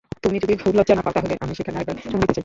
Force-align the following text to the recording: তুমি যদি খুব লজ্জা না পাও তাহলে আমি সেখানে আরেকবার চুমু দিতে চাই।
তুমি 0.23 0.37
যদি 0.43 0.53
খুব 0.63 0.71
লজ্জা 0.77 0.93
না 0.97 1.03
পাও 1.05 1.13
তাহলে 1.17 1.33
আমি 1.45 1.53
সেখানে 1.59 1.75
আরেকবার 1.79 2.01
চুমু 2.03 2.19
দিতে 2.21 2.33
চাই। 2.35 2.39